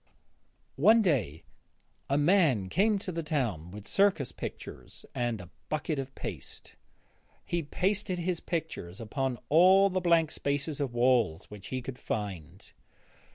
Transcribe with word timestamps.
One 0.81 1.03
day 1.03 1.43
a 2.09 2.17
man 2.17 2.69
came 2.69 2.97
to 2.97 3.11
the 3.11 3.21
town 3.21 3.69
with 3.69 3.87
circus 3.87 4.31
pictures 4.31 5.05
and 5.13 5.39
a 5.39 5.51
bucket 5.69 5.99
of 5.99 6.15
paste. 6.15 6.73
He 7.45 7.61
pasted 7.61 8.17
his 8.17 8.39
pictures 8.39 8.99
upon 8.99 9.37
all 9.49 9.91
the 9.91 10.01
blank 10.01 10.31
spaces 10.31 10.79
of 10.79 10.95
walls 10.95 11.51
which 11.51 11.67
he 11.67 11.83
could 11.83 11.99
find. 11.99 12.73